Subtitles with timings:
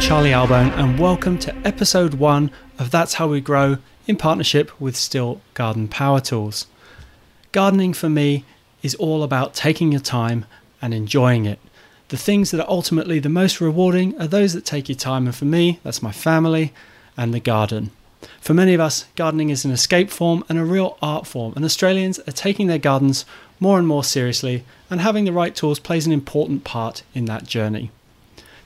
[0.00, 3.76] Charlie Albone, and welcome to episode one of That's How We Grow
[4.06, 6.66] in partnership with Stihl Garden Power Tools.
[7.52, 8.44] Gardening for me
[8.82, 10.46] is all about taking your time
[10.82, 11.60] and enjoying it.
[12.08, 15.34] The things that are ultimately the most rewarding are those that take your time, and
[15.36, 16.72] for me, that's my family
[17.16, 17.90] and the garden.
[18.40, 21.64] For many of us, gardening is an escape form and a real art form, and
[21.64, 23.24] Australians are taking their gardens
[23.60, 27.46] more and more seriously, and having the right tools plays an important part in that
[27.46, 27.90] journey.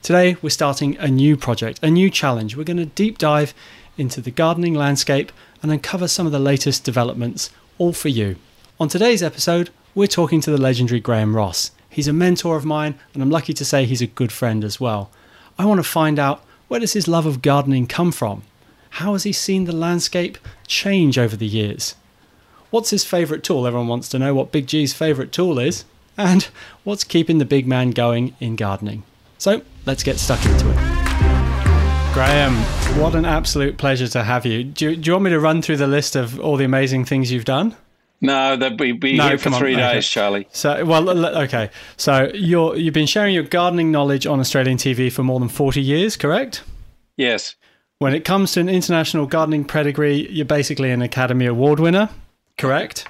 [0.05, 2.55] Today, we're starting a new project, a new challenge.
[2.55, 3.55] We're going to deep dive
[3.97, 5.31] into the gardening landscape
[5.63, 8.35] and uncover some of the latest developments, all for you.
[8.79, 11.71] On today's episode, we're talking to the legendary Graham Ross.
[11.89, 14.79] He's a mentor of mine, and I'm lucky to say he's a good friend as
[14.79, 15.09] well.
[15.57, 18.43] I want to find out where does his love of gardening come from?
[18.91, 21.95] How has he seen the landscape change over the years?
[22.69, 23.65] What's his favourite tool?
[23.65, 25.83] Everyone wants to know what Big G's favourite tool is.
[26.15, 26.47] And
[26.83, 29.01] what's keeping the big man going in gardening?
[29.39, 30.75] So let's get stuck into it.
[32.13, 32.53] Graham,
[32.99, 34.63] what an absolute pleasure to have you.
[34.63, 34.95] Do, you.
[34.95, 37.45] do, you want me to run through the list of all the amazing things you've
[37.45, 37.75] done?
[38.21, 39.79] No, that we be no, here for three on.
[39.79, 40.01] days, okay.
[40.01, 40.47] Charlie.
[40.51, 41.69] So, well, okay.
[41.97, 45.81] So you're you've been sharing your gardening knowledge on Australian TV for more than forty
[45.81, 46.63] years, correct?
[47.17, 47.55] Yes.
[47.99, 52.09] When it comes to an international gardening pedigree, you're basically an Academy Award winner,
[52.57, 53.07] correct?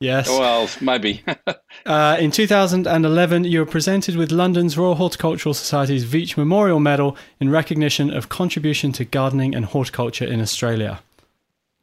[0.00, 0.28] Yes.
[0.28, 1.24] Well, maybe.
[1.86, 7.50] uh, in 2011, you were presented with London's Royal Horticultural Society's Veitch Memorial Medal in
[7.50, 11.00] recognition of contribution to gardening and horticulture in Australia.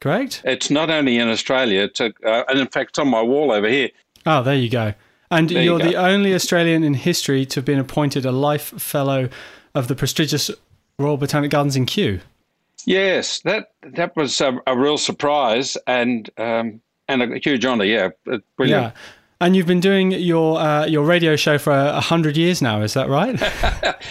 [0.00, 0.42] Correct?
[0.44, 3.50] It's not only in Australia, it's a, uh, and in fact, it's on my wall
[3.50, 3.90] over here.
[4.26, 4.94] Oh, there you go.
[5.30, 8.80] And there you're you the only Australian in history to have been appointed a Life
[8.80, 9.28] Fellow
[9.74, 10.50] of the prestigious
[10.98, 12.20] Royal Botanic Gardens in Kew.
[12.86, 17.84] Yes, that that was a, a real surprise and um, and a huge honour.
[17.84, 18.10] Yeah,
[18.56, 18.94] brilliant.
[18.94, 19.00] Yeah.
[19.40, 22.94] And you've been doing your uh, your radio show for a hundred years now, is
[22.94, 23.38] that right?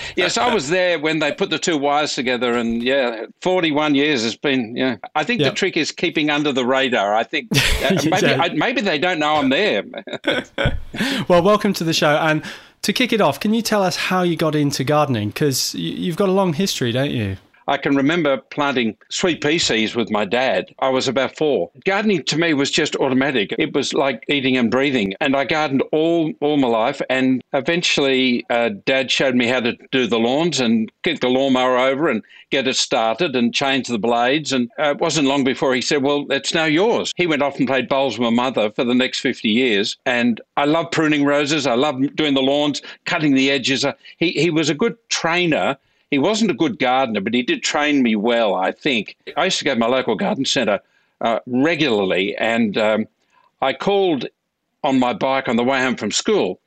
[0.15, 3.95] yes, I was there when they put the two wires together, and yeah, forty one
[3.95, 4.75] years has been.
[4.75, 5.53] Yeah, I think yep.
[5.53, 7.15] the trick is keeping under the radar.
[7.15, 7.47] I think
[7.83, 9.83] uh, maybe I, maybe they don't know I'm there.
[11.27, 12.43] well, welcome to the show, and
[12.83, 15.29] to kick it off, can you tell us how you got into gardening?
[15.29, 17.37] Because you've got a long history, don't you?
[17.68, 20.74] I can remember planting sweet pea seeds with my dad.
[20.79, 21.72] I was about four.
[21.85, 23.53] Gardening to me was just automatic.
[23.57, 25.13] It was like eating and breathing.
[25.22, 27.01] And I gardened all, all my life.
[27.09, 31.78] And eventually, uh, dad showed me how to do the lawns and get the lawnmower
[31.78, 34.51] over and get it started and change the blades.
[34.53, 37.13] And uh, it wasn't long before he said, Well, it's now yours.
[37.16, 39.97] He went off and played bowls with my mother for the next 50 years.
[40.06, 41.66] And I love pruning roses.
[41.66, 43.85] I love doing the lawns, cutting the edges.
[44.18, 45.78] He, he was a good trainer
[46.13, 49.18] he wasn't a good gardener, but he did train me well, I think.
[49.35, 50.79] I used to go to my local garden centre
[51.22, 53.07] uh, regularly, and um,
[53.63, 54.28] I called
[54.84, 56.59] on my bike on the way home from school.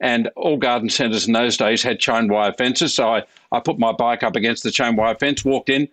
[0.00, 2.94] And all garden centres in those days had chain wire fences.
[2.94, 5.86] So I, I put my bike up against the chain wire fence, walked in,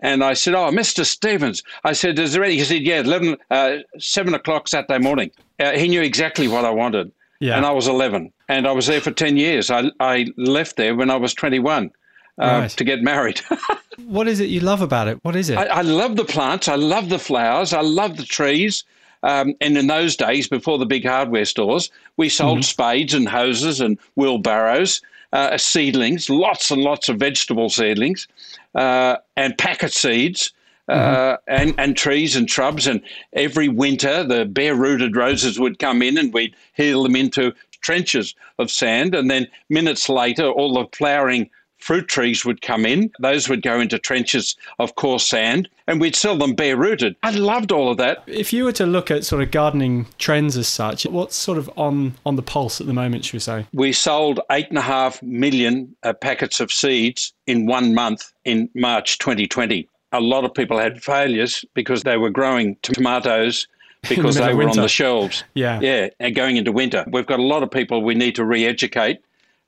[0.00, 1.06] and I said, Oh, Mr.
[1.06, 1.62] Stevens.
[1.84, 2.56] I said, Is there any?
[2.56, 5.30] He said, Yeah, 11, uh, 7 o'clock Saturday morning.
[5.60, 7.12] Uh, he knew exactly what I wanted.
[7.38, 7.56] Yeah.
[7.56, 8.32] And I was 11.
[8.48, 9.70] And I was there for 10 years.
[9.70, 11.92] I, I left there when I was 21
[12.38, 12.70] uh, right.
[12.70, 13.40] to get married.
[14.06, 15.18] what is it you love about it?
[15.24, 15.56] What is it?
[15.56, 16.68] I, I, love the plants.
[16.68, 17.72] I love the flowers.
[17.72, 18.84] I love the trees.
[19.22, 22.62] Um, and in those days, before the big hardware stores, we sold mm-hmm.
[22.62, 25.00] spades and hoses and wheelbarrows,
[25.32, 28.28] uh, seedlings, lots and lots of vegetable seedlings,
[28.74, 30.52] uh, and packet seeds.
[30.88, 31.42] Uh, mm-hmm.
[31.48, 32.86] and, and trees and shrubs.
[32.86, 33.00] And
[33.32, 38.36] every winter, the bare rooted roses would come in and we'd heel them into trenches
[38.60, 39.12] of sand.
[39.12, 43.10] And then minutes later, all the flowering fruit trees would come in.
[43.20, 47.16] Those would go into trenches of coarse sand and we'd sell them bare rooted.
[47.22, 48.24] I loved all of that.
[48.26, 51.70] If you were to look at sort of gardening trends as such, what's sort of
[51.76, 53.66] on, on the pulse at the moment, should we say?
[53.72, 58.68] We sold eight and a half million uh, packets of seeds in one month in
[58.74, 59.88] March 2020.
[60.12, 63.66] A lot of people had failures because they were growing tomatoes
[64.08, 65.44] because the they were on the shelves.
[65.54, 65.80] Yeah.
[65.80, 66.08] Yeah.
[66.20, 67.04] And going into winter.
[67.10, 69.20] We've got a lot of people we need to re educate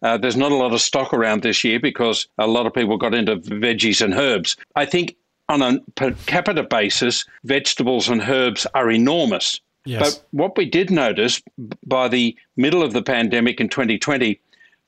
[0.03, 2.97] uh, there's not a lot of stock around this year because a lot of people
[2.97, 4.57] got into veggies and herbs.
[4.77, 5.17] I think
[5.49, 9.61] on a per capita basis, vegetables and herbs are enormous.
[9.85, 10.17] Yes.
[10.17, 11.43] But what we did notice
[11.87, 14.41] by the middle of the pandemic in 2020,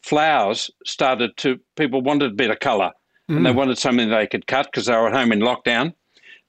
[0.03, 2.91] flowers started to, people wanted a bit of colour
[3.29, 3.37] mm.
[3.37, 3.57] and they mm.
[3.57, 5.95] wanted something they could cut because they were at home in lockdown.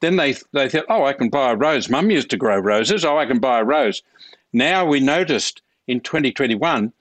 [0.01, 1.89] Then they, they thought, oh, I can buy a rose.
[1.89, 3.05] Mum used to grow roses.
[3.05, 4.01] Oh, I can buy a rose.
[4.51, 6.91] Now we noticed in 2021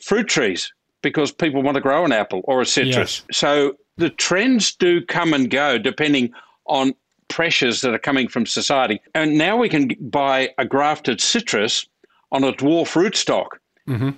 [0.00, 0.72] fruit trees
[1.02, 3.22] because people want to grow an apple or a citrus.
[3.28, 3.38] Yes.
[3.38, 6.32] So the trends do come and go depending
[6.66, 6.94] on
[7.28, 9.00] pressures that are coming from society.
[9.14, 11.86] And now we can buy a grafted citrus
[12.32, 13.48] on a dwarf rootstock.
[13.88, 14.10] Mm-hmm.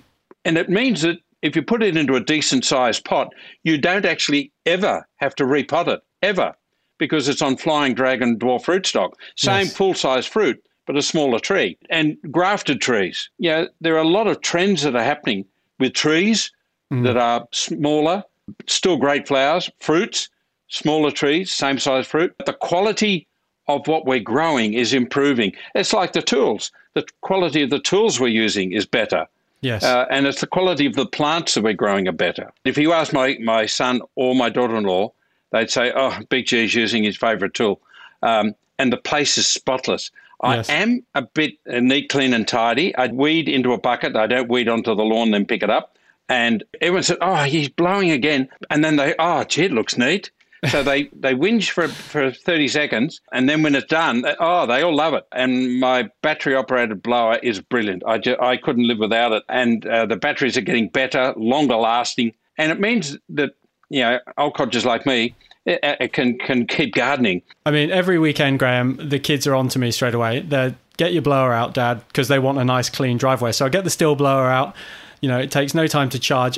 [0.45, 4.05] And it means that if you put it into a decent sized pot, you don't
[4.05, 6.53] actually ever have to repot it, ever,
[6.97, 9.13] because it's on flying dragon dwarf rootstock.
[9.35, 9.75] Same yes.
[9.75, 11.77] full size fruit, but a smaller tree.
[11.89, 13.29] And grafted trees.
[13.39, 15.45] Yeah, there are a lot of trends that are happening
[15.79, 16.51] with trees
[16.91, 17.03] mm.
[17.03, 18.23] that are smaller,
[18.67, 20.29] still great flowers, fruits,
[20.67, 22.33] smaller trees, same size fruit.
[22.37, 23.27] But the quality
[23.67, 25.53] of what we're growing is improving.
[25.75, 26.71] It's like the tools.
[26.93, 29.27] The quality of the tools we're using is better.
[29.61, 29.83] Yes.
[29.83, 32.51] Uh, and it's the quality of the plants that we're growing are better.
[32.65, 35.13] If you ask my, my son or my daughter in law,
[35.51, 37.79] they'd say, oh, Big G is using his favourite tool.
[38.23, 40.09] Um, and the place is spotless.
[40.41, 40.69] I yes.
[40.69, 42.95] am a bit neat, clean, and tidy.
[42.95, 44.15] I weed into a bucket.
[44.15, 45.90] I don't weed onto the lawn, then pick it up.
[46.31, 50.31] And everyone said, "Oh, he's blowing again." And then they, "Oh, gee, it looks neat."
[50.69, 54.81] so they they whinge for for 30 seconds, and then when it's done, oh, they
[54.81, 55.25] all love it.
[55.33, 58.03] And my battery operated blower is brilliant.
[58.07, 59.43] I just, I couldn't live without it.
[59.49, 63.51] And uh, the batteries are getting better, longer lasting, and it means that
[63.89, 65.35] you know old codgers like me
[65.65, 67.41] it, it can can keep gardening.
[67.65, 70.39] I mean, every weekend, Graham, the kids are on to me straight away.
[70.39, 73.51] They get your blower out, Dad, because they want a nice clean driveway.
[73.51, 74.75] So I get the Stihl blower out.
[75.21, 76.57] You know, it takes no time to charge.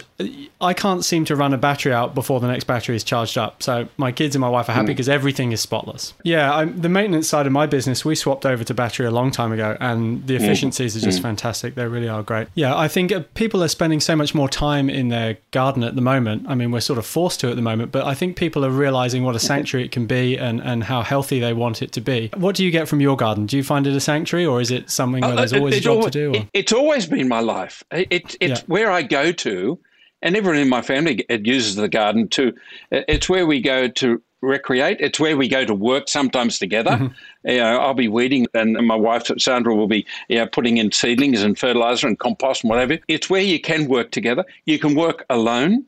[0.61, 3.61] I can't seem to run a battery out before the next battery is charged up.
[3.61, 5.13] So my kids and my wife are happy because mm.
[5.13, 6.13] everything is spotless.
[6.23, 9.31] Yeah, I'm, the maintenance side of my business, we swapped over to battery a long
[9.31, 10.41] time ago, and the mm.
[10.41, 10.97] efficiencies mm.
[10.97, 11.23] are just mm.
[11.23, 11.75] fantastic.
[11.75, 12.47] They really are great.
[12.55, 15.95] Yeah, I think uh, people are spending so much more time in their garden at
[15.95, 16.45] the moment.
[16.47, 18.69] I mean, we're sort of forced to at the moment, but I think people are
[18.69, 22.01] realizing what a sanctuary it can be and, and how healthy they want it to
[22.01, 22.31] be.
[22.37, 23.45] What do you get from your garden?
[23.45, 25.81] Do you find it a sanctuary, or is it something where uh, there's always a
[25.81, 26.39] job always, to do?
[26.39, 27.83] It, it's always been my life.
[27.91, 28.07] It,
[28.39, 28.65] it, it's yeah.
[28.67, 29.79] where I go to,
[30.21, 32.53] and everyone in my family uses the garden too.
[32.91, 34.97] It's where we go to recreate.
[34.99, 36.91] It's where we go to work sometimes together.
[36.91, 37.49] Mm-hmm.
[37.49, 40.91] You know, I'll be weeding, and my wife Sandra will be you know, putting in
[40.91, 42.99] seedlings and fertilizer and compost and whatever.
[43.07, 44.45] It's where you can work together.
[44.65, 45.81] You can work alone,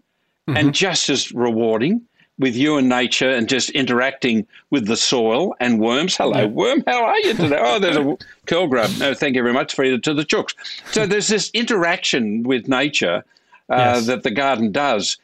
[0.48, 0.58] mm-hmm.
[0.58, 2.02] and just as rewarding
[2.38, 6.18] with you and nature and just interacting with the soil and worms.
[6.18, 6.46] Hello, yeah.
[6.46, 6.84] worm.
[6.86, 7.60] How are you today?
[7.60, 8.92] Oh, there's a curl grub.
[9.00, 9.74] No, thank you very much.
[9.74, 10.54] Feed it to the chooks.
[10.92, 13.24] So there's this interaction with nature
[13.70, 14.08] uh, yes.
[14.08, 15.18] that the garden does.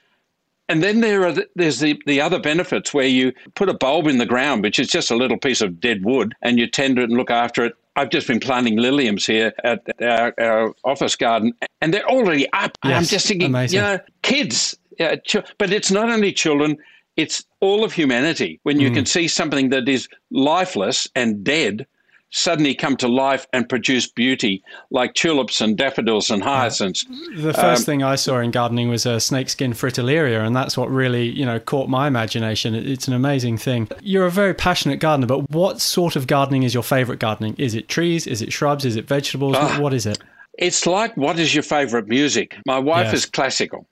[0.69, 4.07] And then there are the, there's the, the other benefits where you put a bulb
[4.07, 6.97] in the ground, which is just a little piece of dead wood, and you tend
[6.97, 7.73] it and look after it.
[7.97, 12.77] I've just been planting liliums here at our, our office garden, and they're already up.
[12.85, 13.79] Yes, I'm just thinking, amazing.
[13.79, 14.77] you know, kids.
[14.97, 15.15] Yeah,
[15.57, 16.77] but it's not only children,
[17.17, 18.59] it's all of humanity.
[18.63, 18.95] When you mm.
[18.95, 21.85] can see something that is lifeless and dead
[22.31, 27.05] suddenly come to life and produce beauty, like tulips and daffodils and hyacinths.
[27.35, 30.89] The first um, thing I saw in gardening was a snakeskin fritillaria, and that's what
[30.89, 32.73] really, you know, caught my imagination.
[32.73, 33.89] It's an amazing thing.
[34.01, 37.55] You're a very passionate gardener, but what sort of gardening is your favorite gardening?
[37.57, 38.25] Is it trees?
[38.25, 38.85] Is it shrubs?
[38.85, 39.57] Is it vegetables?
[39.57, 40.19] Uh, what is it?
[40.57, 42.57] It's like what is your favorite music?
[42.65, 43.13] My wife yes.
[43.13, 43.87] is classical.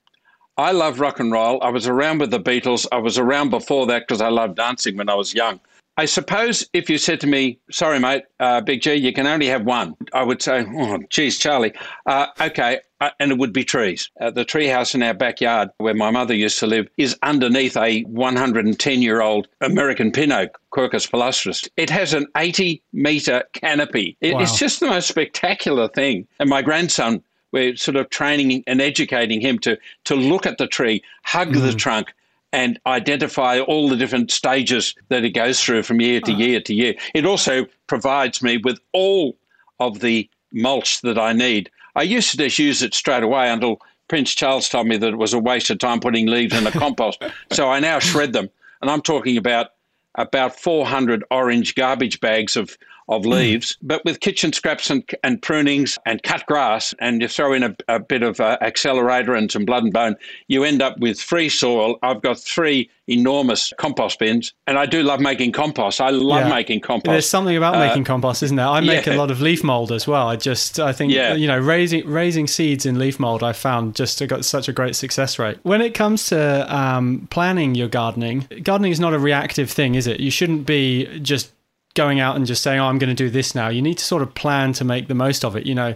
[0.60, 1.62] I love rock and roll.
[1.62, 2.86] I was around with the Beatles.
[2.92, 5.58] I was around before that because I loved dancing when I was young.
[5.96, 9.46] I suppose if you said to me, sorry, mate, uh, Big G, you can only
[9.46, 11.72] have one, I would say, oh, geez, Charlie.
[12.06, 12.80] Uh, okay.
[13.00, 14.10] Uh, and it would be trees.
[14.20, 17.76] Uh, the tree house in our backyard where my mother used to live is underneath
[17.76, 21.68] a 110 year old American pin oak, Quercus palustris.
[21.76, 24.16] It has an 80 metre canopy.
[24.20, 24.40] It, wow.
[24.40, 26.26] It's just the most spectacular thing.
[26.38, 30.66] And my grandson we're sort of training and educating him to to look at the
[30.66, 31.62] tree, hug mm.
[31.62, 32.12] the trunk,
[32.52, 36.36] and identify all the different stages that it goes through from year to oh.
[36.36, 36.94] year to year.
[37.14, 39.36] It also provides me with all
[39.78, 41.70] of the mulch that I need.
[41.96, 45.18] I used to just use it straight away until Prince Charles told me that it
[45.18, 47.22] was a waste of time putting leaves in the compost.
[47.52, 48.48] So I now shred them,
[48.80, 49.68] and I'm talking about
[50.16, 52.76] about 400 orange garbage bags of
[53.10, 53.30] of hmm.
[53.30, 53.78] leaves, mm.
[53.82, 57.76] but with kitchen scraps and, and prunings and cut grass, and you throw in a,
[57.88, 60.16] a bit of uh, accelerator and some blood and bone,
[60.48, 61.98] you end up with free soil.
[62.02, 66.00] I've got three enormous compost bins, and I do love making compost.
[66.00, 66.54] I love yeah.
[66.54, 67.10] making compost.
[67.10, 68.66] There's something about uh, making compost, isn't there?
[68.66, 69.14] I make yeah.
[69.14, 70.28] a lot of leaf mold as well.
[70.28, 71.34] I just, I think, yeah.
[71.34, 74.94] you know, raising raising seeds in leaf mold, I found just got such a great
[74.94, 75.58] success rate.
[75.64, 80.06] When it comes to um, planning your gardening, gardening is not a reactive thing, is
[80.06, 80.20] it?
[80.20, 81.50] You shouldn't be just
[81.94, 84.04] going out and just saying, "Oh, I'm going to do this now." You need to
[84.04, 85.66] sort of plan to make the most of it.
[85.66, 85.94] You know,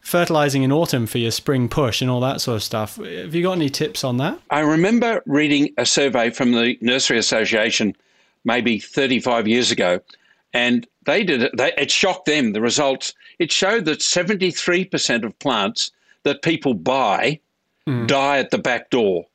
[0.00, 2.96] fertilizing in autumn for your spring push and all that sort of stuff.
[2.96, 4.38] Have you got any tips on that?
[4.50, 7.96] I remember reading a survey from the Nursery Association
[8.44, 10.00] maybe 35 years ago,
[10.52, 11.56] and they did it.
[11.56, 12.52] They, it shocked them.
[12.52, 13.14] The results.
[13.38, 15.90] It showed that 73% of plants
[16.22, 17.40] that people buy
[17.86, 18.06] mm.
[18.06, 19.26] die at the back door.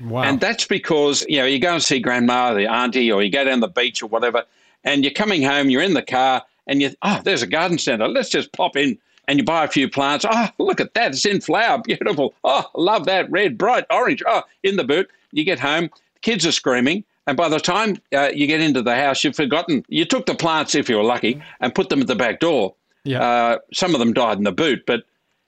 [0.00, 0.22] Wow.
[0.22, 3.30] And that's because, you know, you go and see grandma or the auntie or you
[3.30, 4.44] go down the beach or whatever,
[4.84, 8.08] and you're coming home, you're in the car, and you, oh, there's a garden centre.
[8.08, 8.98] Let's just pop in,
[9.28, 10.24] and you buy a few plants.
[10.28, 11.12] Oh, look at that.
[11.12, 11.82] It's in flower.
[11.82, 12.34] Beautiful.
[12.44, 13.30] Oh, love that.
[13.30, 14.22] Red, bright, orange.
[14.26, 15.10] Oh, in the boot.
[15.32, 15.90] You get home,
[16.22, 17.04] kids are screaming.
[17.26, 19.84] And by the time uh, you get into the house, you've forgotten.
[19.88, 22.74] You took the plants, if you were lucky, and put them at the back door.
[23.04, 23.22] Yeah.
[23.22, 25.04] Uh, some of them died in the boot, but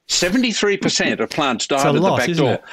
[0.09, 2.53] 73% of plants died at lot, the back door.
[2.55, 2.65] It?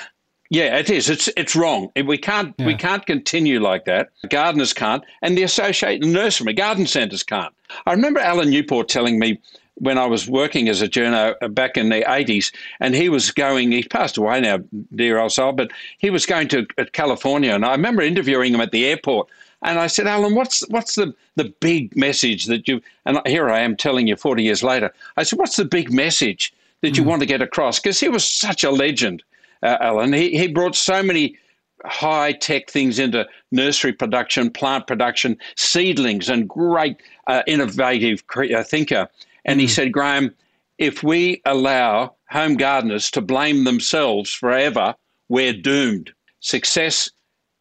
[0.53, 1.09] Yeah, it is.
[1.09, 1.91] It's it's wrong.
[1.95, 2.67] We can't yeah.
[2.67, 4.11] we can't continue like that.
[4.29, 7.51] Gardeners can't, and the associated nursery garden centres can't.
[7.87, 9.39] I remember Alan Newport telling me
[9.75, 13.71] when I was working as a journo back in the 80s, and he was going,
[13.71, 14.59] he passed away now,
[14.93, 17.55] dear old soul, but he was going to California.
[17.55, 19.29] And I remember interviewing him at the airport.
[19.63, 23.61] And I said, Alan, what's what's the, the big message that you, and here I
[23.61, 24.93] am telling you 40 years later.
[25.17, 27.07] I said, what's the big message that you mm.
[27.07, 27.79] want to get across?
[27.79, 29.23] Because he was such a legend,
[29.63, 30.13] uh, Alan.
[30.13, 31.37] He, he brought so many
[31.85, 39.07] high tech things into nursery production, plant production, seedlings, and great uh, innovative uh, thinker.
[39.45, 39.71] And he hmm.
[39.71, 40.33] said, Graham,
[40.77, 44.95] if we allow home gardeners to blame themselves forever,
[45.29, 46.11] we're doomed.
[46.39, 47.09] Success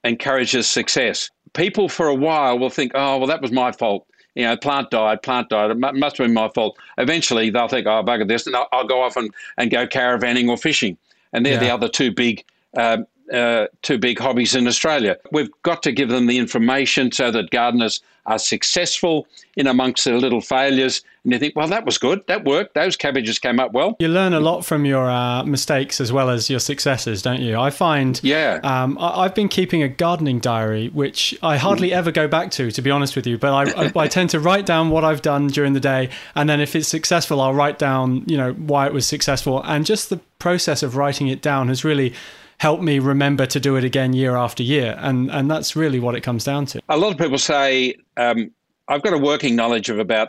[0.04, 1.30] encourages success.
[1.52, 4.06] People for a while will think, oh, well, that was my fault.
[4.34, 5.70] You know, plant died, plant died.
[5.70, 6.78] It must have been my fault.
[6.96, 10.48] Eventually, they'll think, oh, bugger this, and I'll, I'll go off and, and go caravanning
[10.48, 10.96] or fishing.
[11.32, 11.60] And they're yeah.
[11.60, 12.44] the other two big
[12.76, 15.16] um, uh, two big hobbies in Australia.
[15.30, 19.26] We've got to give them the information so that gardeners are successful
[19.56, 21.02] in amongst their little failures.
[21.24, 22.24] And you think, well, that was good.
[22.28, 22.74] That worked.
[22.74, 23.96] Those cabbages came up well.
[23.98, 27.58] You learn a lot from your uh, mistakes as well as your successes, don't you?
[27.58, 28.60] I find, yeah.
[28.62, 31.94] Um, I, have been keeping a gardening diary, which I hardly mm.
[31.94, 33.38] ever go back to, to be honest with you.
[33.38, 36.48] But I, I, I tend to write down what I've done during the day, and
[36.48, 40.10] then if it's successful, I'll write down, you know, why it was successful, and just
[40.10, 42.14] the process of writing it down has really
[42.62, 44.94] help me remember to do it again year after year.
[45.00, 46.80] And, and that's really what it comes down to.
[46.88, 48.52] A lot of people say, um,
[48.86, 50.28] I've got a working knowledge of about,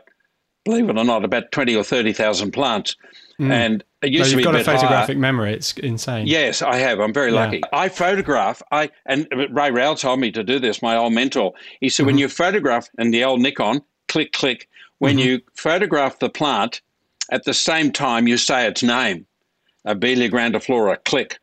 [0.65, 2.95] believe it or not, about 20 or 30,000 plants.
[3.39, 3.51] Mm.
[3.51, 5.21] And it used no, to be You've got a, a photographic higher.
[5.21, 5.53] memory.
[5.53, 6.25] It's insane.
[6.25, 6.99] Yes, I have.
[6.99, 7.39] I'm very yeah.
[7.39, 7.61] lucky.
[7.71, 8.63] I photograph.
[8.71, 10.81] I and Ray Rowell told me to do this.
[10.81, 11.53] My old mentor.
[11.81, 12.07] He said, mm-hmm.
[12.07, 14.67] when you photograph and the old Nikon, click, click.
[14.97, 15.27] When mm-hmm.
[15.27, 16.81] you photograph the plant,
[17.29, 19.27] at the same time you say its name,
[19.85, 21.37] Abelia grandiflora, click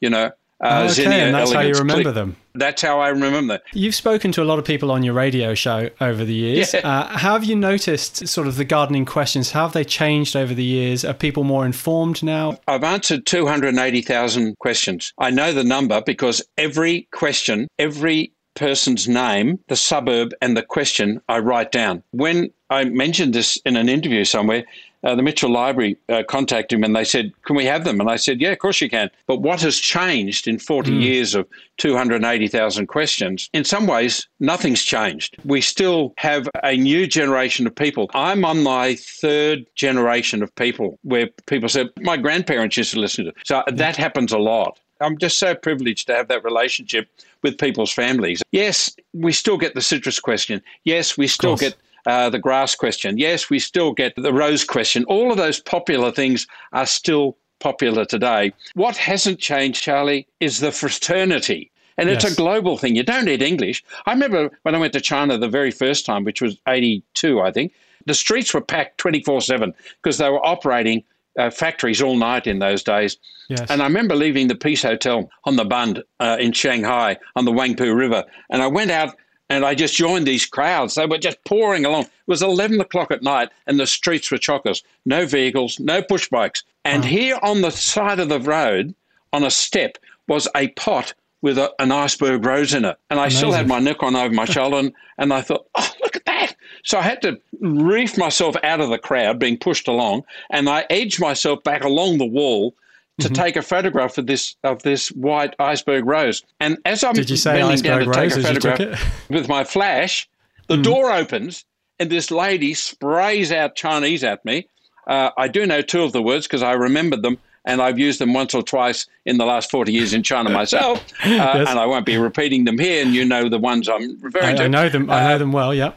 [0.00, 0.30] you know.
[0.58, 2.14] Uh, oh, okay, Zinnia and that's how you remember click.
[2.14, 2.36] them.
[2.54, 3.60] That's how I remember them.
[3.74, 6.72] You've spoken to a lot of people on your radio show over the years.
[6.72, 6.80] Yeah.
[6.80, 9.50] Uh, have you noticed sort of the gardening questions?
[9.50, 11.04] How have they changed over the years?
[11.04, 12.58] Are people more informed now?
[12.66, 15.12] I've answered 280,000 questions.
[15.18, 21.20] I know the number because every question, every person's name, the suburb, and the question
[21.28, 22.02] I write down.
[22.12, 24.64] When I mentioned this in an interview somewhere,
[25.04, 28.00] uh, the Mitchell Library uh, contacted him and they said, Can we have them?
[28.00, 29.08] And I said, Yeah, of course you can.
[29.26, 31.00] But what has changed in 40 mm.
[31.00, 31.46] years of
[31.76, 33.48] 280,000 questions?
[33.52, 35.36] In some ways, nothing's changed.
[35.44, 38.10] We still have a new generation of people.
[38.14, 43.26] I'm on my third generation of people where people said, My grandparents used to listen
[43.26, 43.36] to it.
[43.44, 44.80] So that happens a lot.
[45.00, 47.08] I'm just so privileged to have that relationship
[47.42, 48.42] with people's families.
[48.50, 50.62] Yes, we still get the citrus question.
[50.84, 53.18] Yes, we still get uh, the grass question.
[53.18, 55.04] Yes, we still get the rose question.
[55.04, 58.52] All of those popular things are still popular today.
[58.74, 61.70] What hasn't changed, Charlie, is the fraternity.
[61.98, 62.34] And it's yes.
[62.34, 62.94] a global thing.
[62.94, 63.82] You don't need English.
[64.04, 67.50] I remember when I went to China the very first time, which was 82, I
[67.50, 67.72] think,
[68.04, 71.02] the streets were packed 24 7 because they were operating
[71.38, 73.16] uh, factories all night in those days.
[73.48, 73.70] Yes.
[73.70, 77.52] And I remember leaving the Peace Hotel on the Bund uh, in Shanghai on the
[77.52, 78.24] Wangpu River.
[78.50, 79.16] And I went out
[79.48, 80.94] and I just joined these crowds.
[80.94, 82.02] They were just pouring along.
[82.02, 84.82] It was 11 o'clock at night, and the streets were chockers.
[85.04, 86.64] No vehicles, no push bikes.
[86.84, 87.06] And oh.
[87.06, 88.94] here on the side of the road,
[89.32, 89.98] on a step,
[90.28, 92.98] was a pot with a, an iceberg rose in it.
[93.10, 93.38] And I Amazing.
[93.38, 96.56] still had my Nikon over my shoulder, and, and I thought, oh, look at that.
[96.82, 100.86] So I had to reef myself out of the crowd being pushed along, and I
[100.90, 102.74] edged myself back along the wall
[103.20, 103.34] to mm-hmm.
[103.34, 106.42] take a photograph of this of this white iceberg rose.
[106.60, 110.28] And as I'm Did you say bending down to take a photograph with my flash,
[110.68, 110.82] the mm.
[110.82, 111.64] door opens
[111.98, 114.68] and this lady sprays out Chinese at me.
[115.06, 118.20] Uh, I do know two of the words because I remembered them and I've used
[118.20, 121.68] them once or twice in the last 40 years in China myself, uh, yes.
[121.68, 123.02] and I won't be repeating them here.
[123.02, 124.64] And you know the ones I'm referring I, to.
[124.64, 125.10] I know them.
[125.10, 125.74] I know uh, them well.
[125.74, 125.92] Yeah.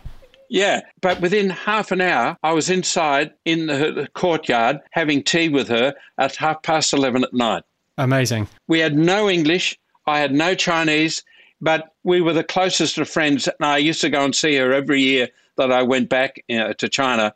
[0.49, 5.67] Yeah, but within half an hour, I was inside in the courtyard having tea with
[5.69, 7.63] her at half past 11 at night.
[7.97, 8.47] Amazing.
[8.67, 11.23] We had no English, I had no Chinese,
[11.61, 13.47] but we were the closest of friends.
[13.47, 16.57] And I used to go and see her every year that I went back you
[16.57, 17.33] know, to China.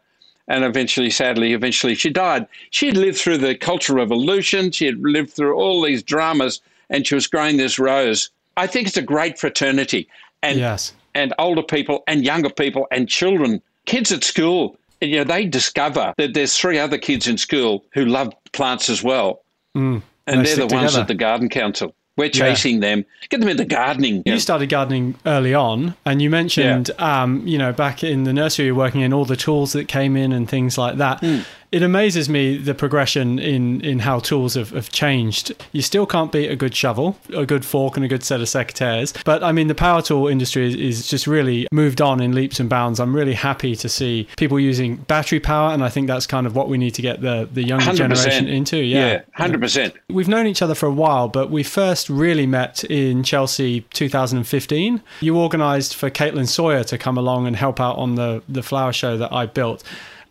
[0.48, 2.48] And eventually, sadly, eventually she died.
[2.72, 7.05] She had lived through the Cultural Revolution, she had lived through all these dramas, and
[7.05, 8.29] she was growing this rose.
[8.58, 10.08] I think it's a great fraternity.
[10.41, 14.77] And yes and older people and younger people and children, kids at school.
[15.01, 19.03] you know, they discover that there's three other kids in school who love plants as
[19.03, 19.41] well.
[19.75, 21.93] Mm, and they they're the stick ones at the garden council.
[22.15, 23.05] We're chasing them.
[23.29, 24.22] Get them into gardening.
[24.25, 28.67] You started gardening early on, and you mentioned, um, you know, back in the nursery
[28.67, 31.22] you're working in, all the tools that came in and things like that.
[31.22, 31.39] Hmm.
[31.74, 35.56] It amazes me the progression in, in how tools have, have changed.
[35.72, 38.48] You still can't beat a good shovel, a good fork, and a good set of
[38.48, 39.12] secateurs.
[39.25, 42.60] But I mean, the power tool industry is, is just really moved on in leaps
[42.60, 43.00] and bounds.
[43.00, 46.56] I'm really happy to see people using battery power, and I think that's kind of
[46.56, 47.96] what we need to get the, the younger 100%.
[47.96, 48.77] generation into.
[48.77, 49.24] Yeah.
[49.39, 49.96] Yeah, 100%.
[50.10, 55.01] We've known each other for a while, but we first really met in Chelsea 2015.
[55.22, 58.94] You organised for Caitlin Sawyer to come along and help out on the, the flower
[58.94, 59.84] show that I built.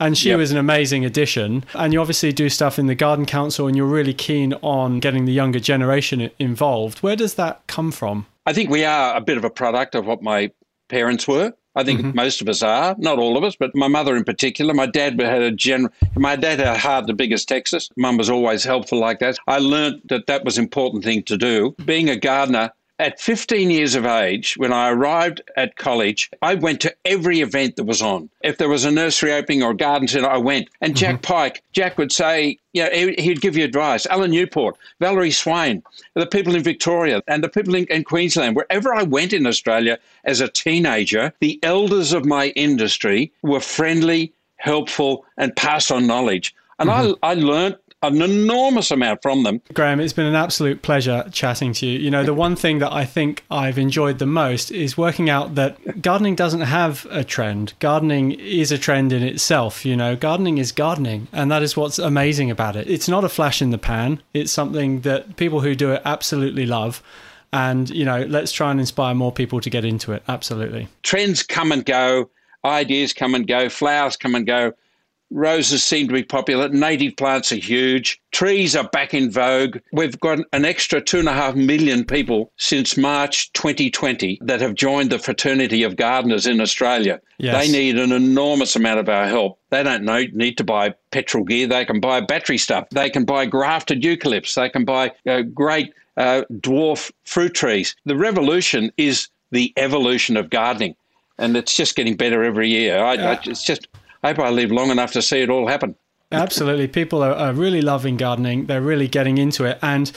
[0.02, 0.38] And she Yep.
[0.38, 1.64] was an amazing addition.
[1.74, 5.26] And you obviously do stuff in the Garden Council and you're really keen on getting
[5.26, 6.98] the younger generation involved.
[6.98, 8.26] Where does that come from?
[8.44, 10.50] I think we are a bit of a product of what my
[10.88, 11.52] parents were.
[11.74, 12.16] I think mm-hmm.
[12.16, 14.74] most of us are, not all of us, but my mother in particular.
[14.74, 15.88] My dad had a gen.
[16.16, 17.88] My dad had a heart the biggest Texas.
[17.96, 19.38] Mum was always helpful like that.
[19.46, 21.74] I learnt that that was important thing to do.
[21.86, 22.72] Being a gardener.
[22.98, 27.76] At 15 years of age, when I arrived at college, I went to every event
[27.76, 28.30] that was on.
[28.42, 30.68] If there was a nursery opening or a garden centre, I went.
[30.80, 31.32] And Jack mm-hmm.
[31.32, 34.06] Pike, Jack would say, you know, he- he'd give you advice.
[34.06, 35.82] Alan Newport, Valerie Swane,
[36.14, 39.98] the people in Victoria and the people in, in Queensland, wherever I went in Australia
[40.24, 46.54] as a teenager, the elders of my industry were friendly, helpful, and passed on knowledge.
[46.78, 47.24] And I, mm-hmm.
[47.24, 49.62] I learnt an enormous amount from them.
[49.72, 51.98] Graham, it's been an absolute pleasure chatting to you.
[51.98, 55.54] You know, the one thing that I think I've enjoyed the most is working out
[55.54, 57.74] that gardening doesn't have a trend.
[57.78, 59.84] Gardening is a trend in itself.
[59.84, 61.28] You know, gardening is gardening.
[61.32, 62.90] And that is what's amazing about it.
[62.90, 66.66] It's not a flash in the pan, it's something that people who do it absolutely
[66.66, 67.02] love.
[67.52, 70.22] And, you know, let's try and inspire more people to get into it.
[70.26, 70.88] Absolutely.
[71.02, 72.30] trends come and go,
[72.64, 74.72] ideas come and go, flowers come and go.
[75.32, 76.68] Roses seem to be popular.
[76.68, 78.20] Native plants are huge.
[78.32, 79.78] Trees are back in vogue.
[79.92, 84.74] We've got an extra two and a half million people since March 2020 that have
[84.74, 87.20] joined the fraternity of gardeners in Australia.
[87.38, 87.66] Yes.
[87.66, 89.58] They need an enormous amount of our help.
[89.70, 91.66] They don't know, need to buy petrol gear.
[91.66, 92.88] They can buy battery stuff.
[92.90, 94.54] They can buy grafted eucalypts.
[94.54, 97.96] They can buy uh, great uh, dwarf fruit trees.
[98.04, 100.94] The revolution is the evolution of gardening
[101.38, 102.98] and it's just getting better every year.
[102.98, 103.88] I, I, it's just,
[104.22, 105.96] I hope I live long enough to see it all happen.
[106.30, 106.88] Absolutely.
[106.88, 108.66] People are, are really loving gardening.
[108.66, 109.78] They're really getting into it.
[109.82, 110.10] And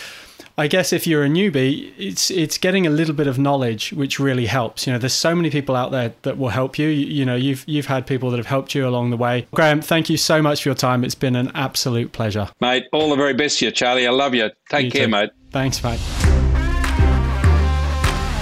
[0.58, 4.18] I guess if you're a newbie, it's it's getting a little bit of knowledge, which
[4.18, 4.88] really helps.
[4.88, 6.88] You know, there's so many people out there that will help you.
[6.88, 9.46] You, you know, you've you've had people that have helped you along the way.
[9.54, 11.04] Graham, thank you so much for your time.
[11.04, 12.48] It's been an absolute pleasure.
[12.62, 14.08] Mate, all the very best to you, Charlie.
[14.08, 14.50] I love you.
[14.70, 15.12] Take You care, too.
[15.12, 15.32] mate.
[15.52, 16.00] Thanks, mate.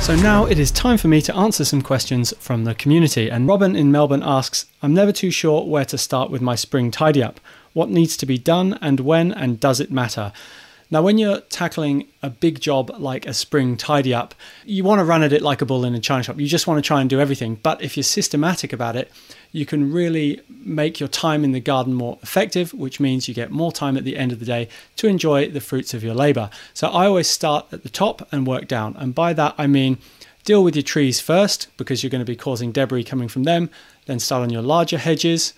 [0.03, 3.31] So now it is time for me to answer some questions from the community.
[3.31, 6.91] And Robin in Melbourne asks I'm never too sure where to start with my spring
[6.91, 7.39] tidy up.
[7.71, 10.33] What needs to be done and when, and does it matter?
[10.93, 15.03] Now, when you're tackling a big job like a spring tidy up, you want to
[15.03, 16.39] run at it like a bull in a china shop.
[16.39, 17.55] You just want to try and do everything.
[17.63, 19.11] But if you're systematic about it,
[19.51, 23.49] you can really make your time in the garden more effective, which means you get
[23.49, 26.51] more time at the end of the day to enjoy the fruits of your labor.
[26.75, 28.95] So I always start at the top and work down.
[28.99, 29.97] And by that, I mean
[30.45, 33.71] deal with your trees first because you're going to be causing debris coming from them,
[34.05, 35.53] then start on your larger hedges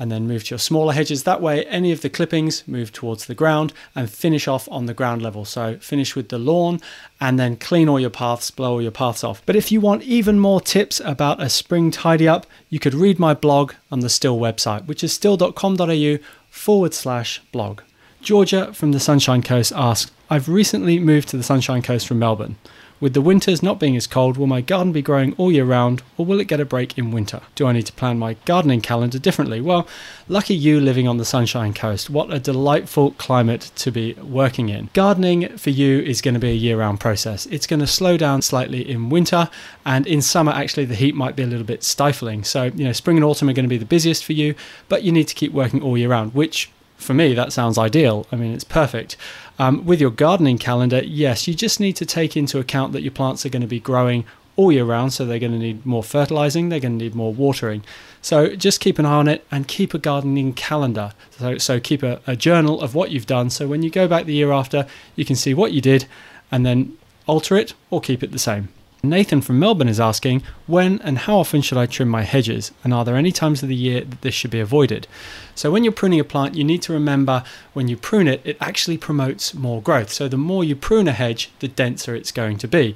[0.00, 1.24] and then move to your smaller hedges.
[1.24, 4.94] That way, any of the clippings move towards the ground and finish off on the
[4.94, 5.44] ground level.
[5.44, 6.80] So finish with the lawn
[7.20, 9.42] and then clean all your paths, blow all your paths off.
[9.44, 13.18] But if you want even more tips about a spring tidy up, you could read
[13.18, 17.82] my blog on the Stihl website, which is stihl.com.au forward slash blog.
[18.22, 22.56] Georgia from the Sunshine Coast asks, I've recently moved to the Sunshine Coast from Melbourne.
[23.00, 26.02] With the winters not being as cold, will my garden be growing all year round
[26.18, 27.40] or will it get a break in winter?
[27.54, 29.58] Do I need to plan my gardening calendar differently?
[29.58, 29.88] Well,
[30.28, 32.10] lucky you living on the Sunshine Coast.
[32.10, 34.90] What a delightful climate to be working in.
[34.92, 37.46] Gardening for you is going to be a year round process.
[37.46, 39.48] It's going to slow down slightly in winter
[39.86, 42.44] and in summer, actually, the heat might be a little bit stifling.
[42.44, 44.54] So, you know, spring and autumn are going to be the busiest for you,
[44.90, 48.26] but you need to keep working all year round, which for me, that sounds ideal.
[48.30, 49.16] I mean, it's perfect.
[49.60, 53.10] Um, with your gardening calendar, yes, you just need to take into account that your
[53.10, 54.24] plants are going to be growing
[54.56, 57.34] all year round, so they're going to need more fertilizing, they're going to need more
[57.34, 57.84] watering.
[58.22, 61.12] So just keep an eye on it and keep a gardening calendar.
[61.32, 63.50] So, so keep a, a journal of what you've done.
[63.50, 66.06] So when you go back the year after, you can see what you did
[66.50, 66.96] and then
[67.26, 68.70] alter it or keep it the same.
[69.02, 72.70] Nathan from Melbourne is asking, when and how often should I trim my hedges?
[72.84, 75.06] And are there any times of the year that this should be avoided?
[75.54, 78.58] So, when you're pruning a plant, you need to remember when you prune it, it
[78.60, 80.12] actually promotes more growth.
[80.12, 82.94] So, the more you prune a hedge, the denser it's going to be.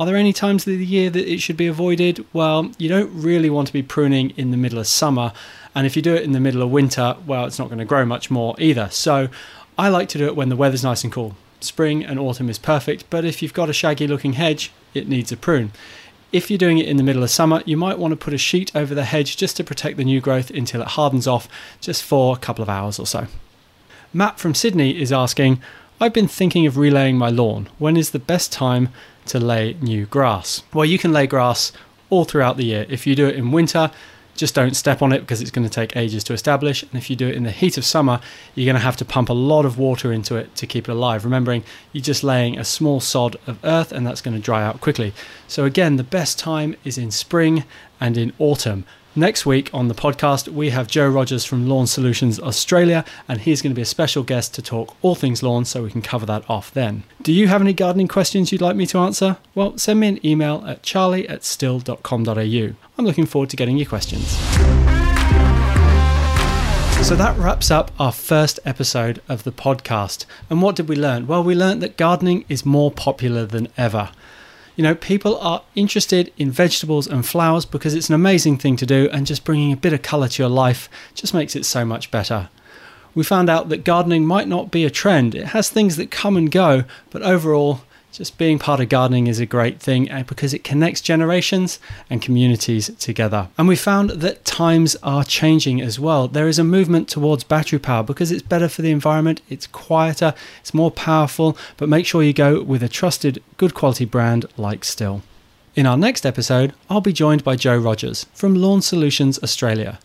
[0.00, 2.26] Are there any times of the year that it should be avoided?
[2.32, 5.32] Well, you don't really want to be pruning in the middle of summer
[5.74, 7.84] And if you do it in the middle of winter, well, it's not going to
[7.84, 8.88] grow much more either.
[8.90, 9.28] So
[9.76, 11.36] I like to do it when the weather's nice and cool.
[11.64, 15.32] Spring and autumn is perfect, but if you've got a shaggy looking hedge, it needs
[15.32, 15.72] a prune.
[16.32, 18.38] If you're doing it in the middle of summer, you might want to put a
[18.38, 21.48] sheet over the hedge just to protect the new growth until it hardens off,
[21.80, 23.28] just for a couple of hours or so.
[24.12, 25.60] Matt from Sydney is asking,
[26.00, 27.68] I've been thinking of relaying my lawn.
[27.78, 28.88] When is the best time
[29.26, 30.62] to lay new grass?
[30.72, 31.72] Well, you can lay grass
[32.10, 32.86] all throughout the year.
[32.88, 33.90] If you do it in winter,
[34.34, 36.82] just don't step on it because it's going to take ages to establish.
[36.82, 38.20] And if you do it in the heat of summer,
[38.54, 40.92] you're going to have to pump a lot of water into it to keep it
[40.92, 41.24] alive.
[41.24, 44.80] Remembering you're just laying a small sod of earth and that's going to dry out
[44.80, 45.12] quickly.
[45.46, 47.64] So, again, the best time is in spring
[48.00, 48.84] and in autumn.
[49.16, 53.62] Next week on the podcast, we have Joe Rogers from Lawn Solutions Australia, and he's
[53.62, 56.26] going to be a special guest to talk all things lawn, so we can cover
[56.26, 57.04] that off then.
[57.22, 59.36] Do you have any gardening questions you'd like me to answer?
[59.54, 62.74] Well, send me an email at charlie at stihl.com.au.
[62.98, 64.26] I'm looking forward to getting your questions.
[67.06, 70.24] So that wraps up our first episode of the podcast.
[70.50, 71.28] And what did we learn?
[71.28, 74.10] Well, we learned that gardening is more popular than ever.
[74.76, 78.86] You know, people are interested in vegetables and flowers because it's an amazing thing to
[78.86, 81.84] do, and just bringing a bit of colour to your life just makes it so
[81.84, 82.48] much better.
[83.14, 86.36] We found out that gardening might not be a trend, it has things that come
[86.36, 87.82] and go, but overall,
[88.14, 92.22] just being part of gardening is a great thing eh, because it connects generations and
[92.22, 93.48] communities together.
[93.58, 96.28] And we found that times are changing as well.
[96.28, 100.32] There is a movement towards battery power because it's better for the environment, it's quieter,
[100.60, 104.82] it's more powerful, but make sure you go with a trusted, good quality brand like
[104.82, 105.22] Stihl.
[105.74, 109.98] In our next episode, I'll be joined by Joe Rogers from Lawn Solutions Australia.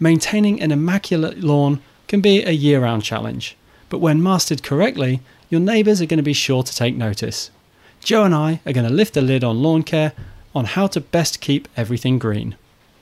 [0.00, 3.56] Maintaining an immaculate lawn can be a year round challenge,
[3.90, 5.20] but when mastered correctly,
[5.54, 7.52] your neighbours are going to be sure to take notice.
[8.00, 10.12] Joe and I are going to lift the lid on lawn care
[10.52, 12.56] on how to best keep everything green.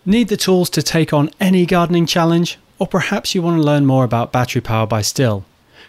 [0.05, 2.59] Need the tools to take on any gardening challenge?
[2.79, 5.45] Or perhaps you want to learn more about battery power by Stihl?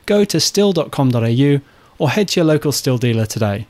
[0.06, 1.62] Go to stihl.com.au
[1.98, 3.68] or head to your local Stihl dealer today.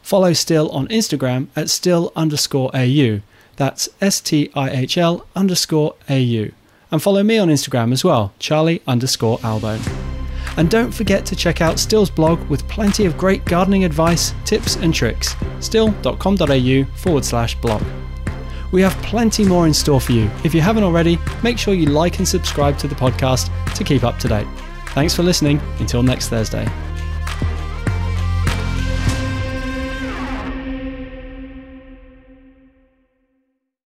[0.00, 3.22] Follow Stihl on Instagram at stihl underscore AU.
[3.56, 6.50] That's S T I H L underscore AU.
[6.92, 10.09] And follow me on Instagram as well, Charlie underscore Albone.
[10.56, 14.76] And don't forget to check out Stihl's blog with plenty of great gardening advice, tips,
[14.76, 15.34] and tricks.
[15.58, 17.82] Stihl.com.au forward slash blog.
[18.72, 20.30] We have plenty more in store for you.
[20.44, 24.04] If you haven't already, make sure you like and subscribe to the podcast to keep
[24.04, 24.46] up to date.
[24.88, 25.60] Thanks for listening.
[25.78, 26.66] Until next Thursday.